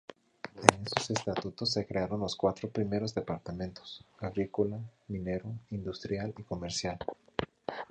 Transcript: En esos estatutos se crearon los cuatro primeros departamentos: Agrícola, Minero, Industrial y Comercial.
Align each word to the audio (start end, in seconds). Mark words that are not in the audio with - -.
En 0.73 0.81
esos 0.87 1.11
estatutos 1.11 1.69
se 1.73 1.85
crearon 1.85 2.21
los 2.21 2.35
cuatro 2.35 2.67
primeros 2.71 3.13
departamentos: 3.13 4.03
Agrícola, 4.17 4.79
Minero, 5.07 5.53
Industrial 5.69 6.33
y 6.39 6.41
Comercial. 6.41 6.97